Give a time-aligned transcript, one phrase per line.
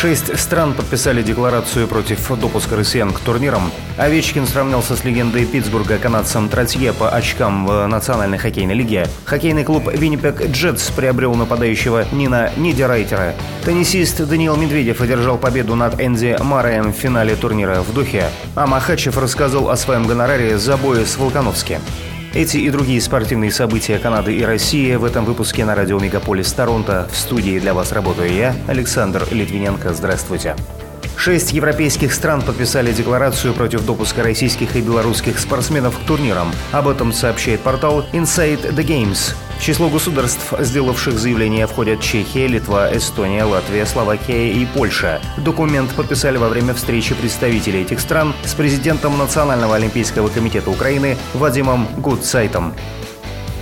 [0.00, 3.72] Шесть стран подписали декларацию против допуска россиян к турнирам.
[3.96, 9.08] Овечкин сравнялся с легендой Питтсбурга канадцем Тратье по очкам в Национальной хоккейной лиге.
[9.24, 13.34] Хоккейный клуб «Виннипек Джетс» приобрел нападающего Нина Нидерайтера.
[13.64, 18.30] Теннисист Даниил Медведев одержал победу над Энди Мараем в финале турнира в Духе.
[18.54, 21.80] А Махачев рассказал о своем гонораре за бой с Волконовски.
[22.34, 27.08] Эти и другие спортивные события Канады и России в этом выпуске на радио Мегаполис Торонто.
[27.10, 29.94] В студии для вас работаю я, Александр Литвиненко.
[29.94, 30.54] Здравствуйте.
[31.16, 36.52] Шесть европейских стран подписали декларацию против допуска российских и белорусских спортсменов к турнирам.
[36.70, 39.34] Об этом сообщает портал Inside the Games.
[39.60, 45.20] Число государств, сделавших заявление, входят Чехия, Литва, Эстония, Латвия, Словакия и Польша.
[45.36, 51.88] Документ подписали во время встречи представителей этих стран с президентом Национального олимпийского комитета Украины Вадимом
[51.98, 52.72] Гудсайтом.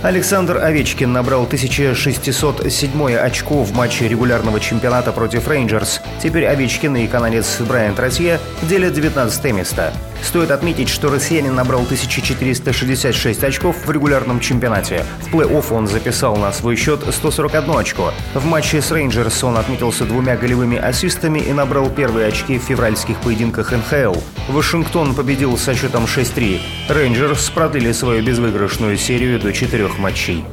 [0.03, 6.01] Александр Овечкин набрал 1607 очко в матче регулярного чемпионата против Рейнджерс.
[6.21, 9.91] Теперь Овечкин и канадец Брайан Тротье делят 19 место.
[10.21, 15.03] Стоит отметить, что россиянин набрал 1466 очков в регулярном чемпионате.
[15.21, 18.13] В плей-офф он записал на свой счет 141 очко.
[18.33, 23.17] В матче с Рейнджерс он отметился двумя голевыми ассистами и набрал первые очки в февральских
[23.17, 24.15] поединках НХЛ.
[24.49, 26.59] Вашингтон победил со счетом 6-3.
[26.89, 29.53] Рейнджерс продлили свою безвыигрышную серию до
[29.87, 30.43] четырех матчей.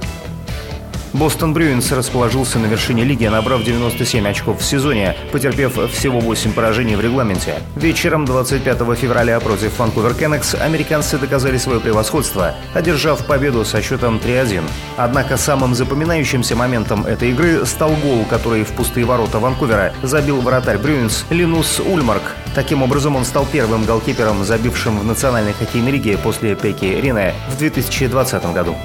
[1.14, 6.96] Бостон Брюинс расположился на вершине лиги, набрав 97 очков в сезоне, потерпев всего 8 поражений
[6.96, 7.54] в регламенте.
[7.76, 14.64] Вечером 25 февраля против Ванкувер Кеннекс американцы доказали свое превосходство, одержав победу со счетом 3-1.
[14.96, 20.78] Однако самым запоминающимся моментом этой игры стал гол, который в пустые ворота Ванкувера забил вратарь
[20.78, 22.22] Брюинс Линус Ульмарк.
[22.56, 27.56] Таким образом, он стал первым голкипером, забившим в Национальной хоккейной лиге после Пеки Рине в
[27.56, 28.76] 2020 году.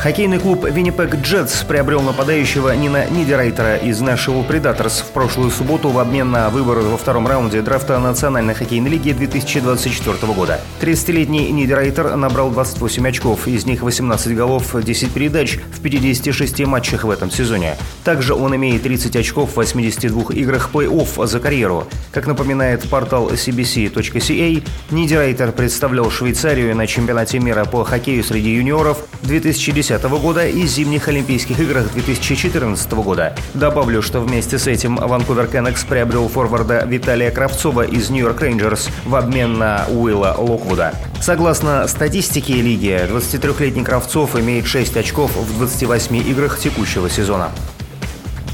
[0.00, 5.98] Хоккейный клуб «Виннипек Джетс» приобрел нападающего Нина Нидерайтера из Нэшвилл Предаторс в прошлую субботу в
[5.98, 10.60] обмен на выбор во втором раунде драфта Национальной хоккейной лиги 2024 года.
[10.80, 17.10] 30-летний Нидерайтер набрал 28 очков, из них 18 голов, 10 передач в 56 матчах в
[17.10, 17.76] этом сезоне.
[18.04, 21.88] Также он имеет 30 очков в 82 играх плей-офф за карьеру.
[22.12, 29.87] Как напоминает портал cbc.ca, Нидерайтер представлял Швейцарию на чемпионате мира по хоккею среди юниоров 2010
[29.88, 33.34] 2010 года и зимних Олимпийских играх 2014 года.
[33.54, 39.14] Добавлю, что вместе с этим Ванкувер Кеннекс приобрел форварда Виталия Кравцова из Нью-Йорк Рейнджерс в
[39.14, 40.92] обмен на Уилла Локвуда.
[41.22, 47.50] Согласно статистике лиги, 23-летний Кравцов имеет 6 очков в 28 играх текущего сезона.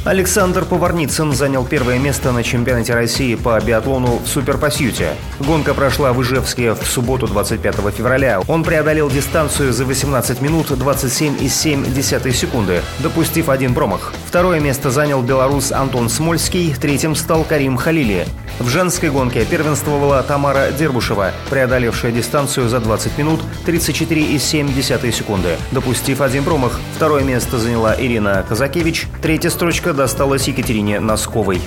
[0.05, 5.15] Александр Поварницын занял первое место на чемпионате России по биатлону в суперпасьюте.
[5.41, 8.41] Гонка прошла в Ижевске в субботу 25 февраля.
[8.47, 14.13] Он преодолел дистанцию за 18 минут 27,7 секунды, допустив один промах.
[14.27, 18.27] Второе место занял белорус Антон Смольский, третьим стал Карим Халили.
[18.61, 26.45] В женской гонке первенствовала Тамара Дербушева, преодолевшая дистанцию за 20 минут 34,7 секунды, допустив один
[26.45, 26.79] промах.
[26.95, 31.61] Второе место заняла Ирина Казакевич, третья строчка досталась Екатерине Носковой.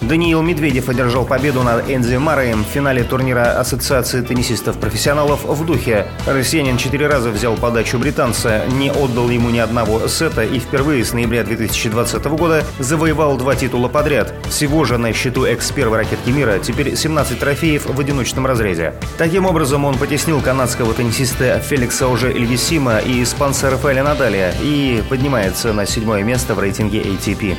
[0.00, 6.06] Даниил Медведев одержал победу над Энзи Мараем в финале турнира Ассоциации теннисистов-профессионалов в Духе.
[6.26, 11.12] Россиянин четыре раза взял подачу британца, не отдал ему ни одного сета и впервые с
[11.12, 14.34] ноября 2020 года завоевал два титула подряд.
[14.48, 18.94] Всего же на счету экс-первой ракетки мира теперь 17 трофеев в одиночном разрезе.
[19.18, 25.72] Таким образом, он потеснил канадского теннисиста Феликса уже Эльвисима и испанца Рафаэля Надалия и поднимается
[25.72, 27.56] на седьмое место в рейтинге ATP.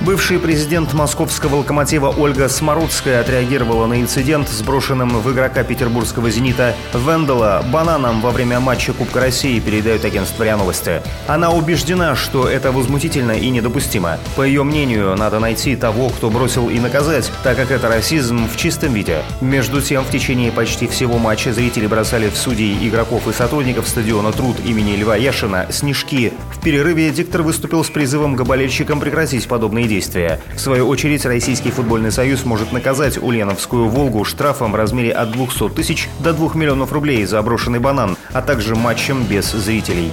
[0.00, 7.64] Бывший президент московского локомотива Ольга Смородская отреагировала на инцидент, сброшенным в игрока петербургского «Зенита» Вендела
[7.72, 11.02] бананом во время матча Кубка России, передает агентство РИА Новости.
[11.26, 14.18] Она убеждена, что это возмутительно и недопустимо.
[14.36, 18.56] По ее мнению, надо найти того, кто бросил и наказать, так как это расизм в
[18.56, 19.24] чистом виде.
[19.40, 24.30] Между тем, в течение почти всего матча зрители бросали в судей, игроков и сотрудников стадиона
[24.30, 26.32] «Труд» имени Льва Яшина снежки.
[26.52, 30.40] В перерыве диктор выступил с призывом к болельщикам прекратить подобные действия.
[30.54, 35.70] В свою очередь, Российский футбольный союз может наказать Ульяновскую «Волгу» штрафом в размере от 200
[35.70, 40.12] тысяч до 2 миллионов рублей за брошенный банан, а также матчем без зрителей.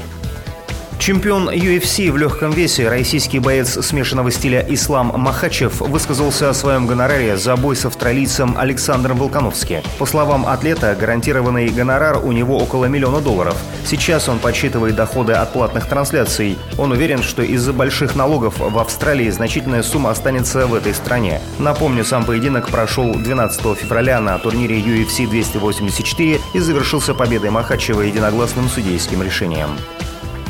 [0.98, 7.38] Чемпион UFC в легком весе, российский боец смешанного стиля Ислам Махачев высказался о своем гонораре
[7.38, 9.84] за бой с австралийцем Александром Волконовски.
[10.00, 13.56] По словам атлета, гарантированный гонорар у него около миллиона долларов.
[13.86, 16.58] Сейчас он подсчитывает доходы от платных трансляций.
[16.78, 21.40] Он уверен, что из-за больших налогов в Австралии значительная сумма останется в этой стране.
[21.60, 28.70] Напомню, сам поединок прошел 12 февраля на турнире UFC 284 и завершился победой Махачева единогласным
[28.70, 29.70] судейским решением.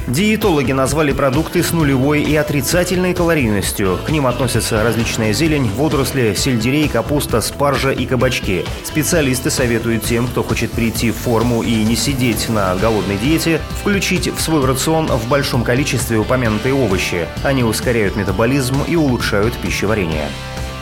[0.07, 3.97] Диетологи назвали продукты с нулевой и отрицательной калорийностью.
[4.05, 8.65] К ним относятся различная зелень, водоросли, сельдерей, капуста, спаржа и кабачки.
[8.83, 14.31] Специалисты советуют тем, кто хочет прийти в форму и не сидеть на голодной диете, включить
[14.31, 17.27] в свой рацион в большом количестве упомянутые овощи.
[17.43, 20.27] Они ускоряют метаболизм и улучшают пищеварение.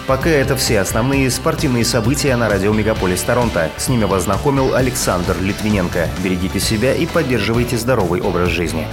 [0.05, 3.71] Пока это все основные спортивные события на радио Мегаполис Торонто.
[3.77, 6.09] С ними вас знакомил Александр Литвиненко.
[6.21, 8.85] Берегите себя и поддерживайте здоровый образ жизни.